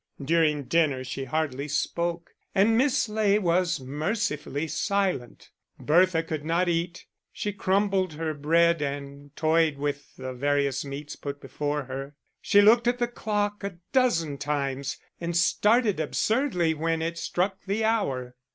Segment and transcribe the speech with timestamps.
[0.25, 5.51] During dinner she hardly spoke, and Miss Ley was mercifully silent.
[5.79, 11.39] Bertha could not eat; she crumbled her bread and toyed with the various meats put
[11.39, 12.15] before her.
[12.41, 17.83] She looked at the clock a dozen times, and started absurdly when it struck the
[17.85, 18.33] hour.